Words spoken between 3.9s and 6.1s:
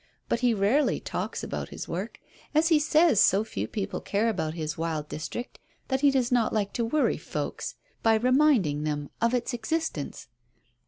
care about this wild district that he